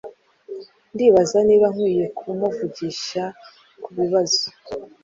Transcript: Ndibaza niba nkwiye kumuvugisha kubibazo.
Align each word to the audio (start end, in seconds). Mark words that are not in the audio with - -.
Ndibaza 0.93 1.37
niba 1.47 1.67
nkwiye 1.73 2.05
kumuvugisha 2.17 3.23
kubibazo. 3.83 4.45